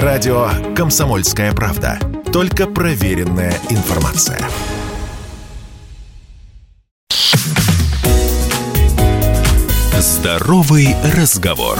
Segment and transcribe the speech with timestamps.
[0.00, 1.98] Радио «Комсомольская правда».
[2.32, 4.40] Только проверенная информация.
[9.98, 11.76] Здоровый разговор.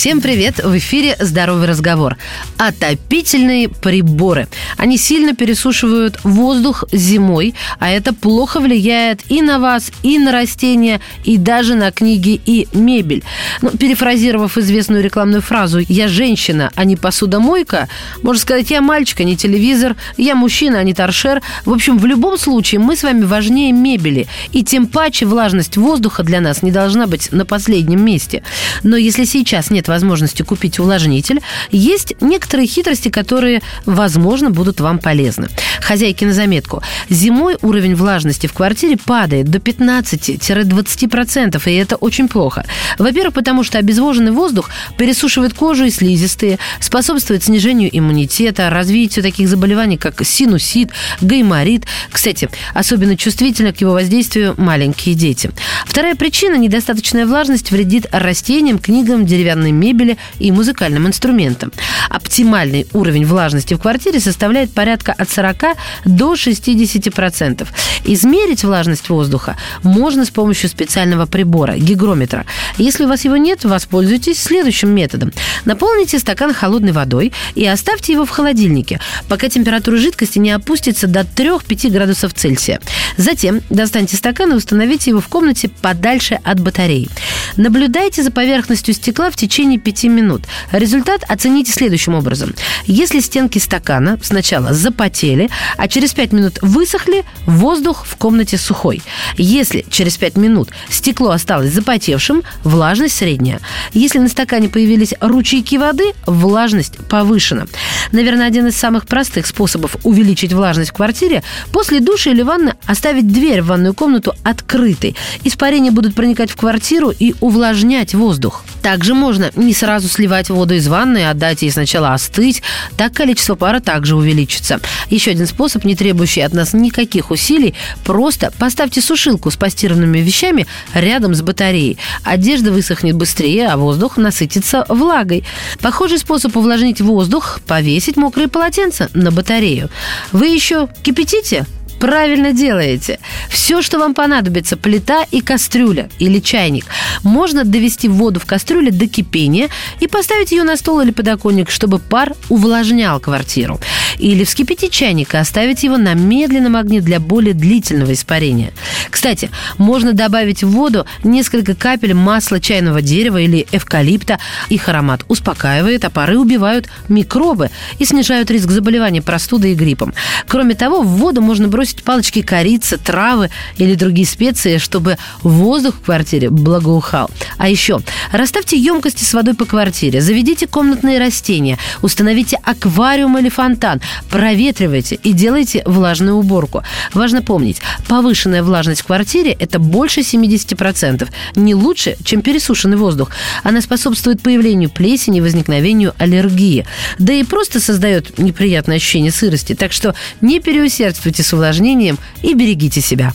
[0.00, 0.64] Всем привет!
[0.64, 2.16] В эфире «Здоровый разговор».
[2.56, 4.48] Отопительные приборы.
[4.78, 11.02] Они сильно пересушивают воздух зимой, а это плохо влияет и на вас, и на растения,
[11.24, 13.22] и даже на книги и мебель.
[13.60, 17.86] Ну, перефразировав известную рекламную фразу «Я женщина, а не посудомойка»,
[18.22, 21.42] можно сказать «Я мальчик, а не телевизор», «Я мужчина, а не торшер».
[21.66, 26.22] В общем, в любом случае мы с вами важнее мебели, и тем паче влажность воздуха
[26.22, 28.42] для нас не должна быть на последнем месте.
[28.82, 31.40] Но если сейчас нет возможности купить увлажнитель,
[31.70, 35.48] есть некоторые хитрости, которые, возможно, будут вам полезны.
[35.80, 36.82] Хозяйки на заметку.
[37.10, 42.64] Зимой уровень влажности в квартире падает до 15-20%, и это очень плохо.
[42.98, 49.96] Во-первых, потому что обезвоженный воздух пересушивает кожу и слизистые, способствует снижению иммунитета, развитию таких заболеваний,
[49.96, 51.86] как синусит, гайморит.
[52.10, 55.50] Кстати, особенно чувствительны к его воздействию маленькие дети.
[55.86, 61.72] Вторая причина– недостаточная влажность вредит растениям, книгам, деревянной мебели и музыкальным инструментам.
[62.08, 67.66] Оптимальный уровень влажности в квартире составляет порядка от 40 до 60%.
[68.04, 72.46] Измерить влажность воздуха можно с помощью специального прибора– гигрометра.
[72.76, 75.32] Если у вас его нет, воспользуйтесь следующим методом.
[75.64, 81.20] Наполните стакан холодной водой и оставьте его в холодильнике, пока температура жидкости не опустится до
[81.20, 82.80] 3-5 градусов Цельсия.
[83.16, 87.08] Затем достаньте стакан и установите его в комнате подальше от батареи.
[87.56, 90.42] Наблюдайте за поверхностью стекла в течение 5 минут.
[90.72, 92.54] Результат оцените следующим образом.
[92.86, 99.02] Если стенки стакана сначала запотели, а через 5 минут высохли, воздух в комнате сухой.
[99.36, 103.60] Если через 5 минут стекло осталось запотевшим, влажность средняя.
[103.92, 107.66] Если на стакане появились ручейки воды, влажность повышена.
[108.12, 113.28] Наверное, один из самых простых способов увеличить влажность в квартире– после душа или ванны оставить
[113.28, 115.16] дверь в ванную комнату открытой.
[115.44, 118.64] Испарения будут проникать в квартиру и увлажнять воздух.
[118.82, 122.62] Также можно не сразу сливать воду из ванны, а дать ей сначала остыть.
[122.96, 124.80] Так количество пара также увеличится.
[125.10, 127.74] Еще один способ, не требующий от нас никаких усилий,
[128.04, 131.98] просто поставьте сушилку с постиранными вещами рядом с батареей.
[132.24, 135.44] Одежда высохнет быстрее, а воздух насытится влагой.
[135.80, 139.90] Похожий способ увлажнить воздух– повесить мокрые полотенца на батарею.
[140.30, 141.66] Вы еще кипятите?
[142.00, 143.20] Правильно делаете.
[143.50, 146.86] Все, что вам понадобится, плита и кастрюля или чайник.
[147.22, 149.68] Можно довести воду в кастрюле до кипения
[150.00, 153.78] и поставить ее на стол или подоконник, чтобы пар увлажнял квартиру.
[154.18, 158.72] Или вскипятить чайник и оставить его на медленном огне для более длительного испарения.
[159.10, 164.38] Кстати, можно добавить в воду несколько капель масла чайного дерева или эвкалипта.
[164.70, 170.14] Их аромат успокаивает, а пары убивают микробы и снижают риск заболевания простудой и гриппом.
[170.48, 175.96] Кроме того, в воду можно бросить бросить палочки корицы, травы или другие специи, чтобы воздух
[175.96, 177.30] в квартире благоухал.
[177.58, 178.00] А еще
[178.32, 184.00] расставьте емкости с водой по квартире, заведите комнатные растения, установите аквариум или фонтан,
[184.30, 186.82] проветривайте и делайте влажную уборку.
[187.12, 191.28] Важно помнить, повышенная влажность в квартире– это больше 70%.
[191.56, 193.30] Не лучше, чем пересушенный воздух.
[193.62, 196.86] Она способствует появлению плесени, возникновению аллергии.
[197.18, 199.74] Да и просто создает неприятное ощущение сырости.
[199.74, 203.32] Так что не переусердствуйте с увлажнением упражнениям и берегите себя.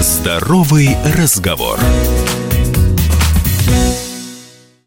[0.00, 1.78] Здоровый разговор.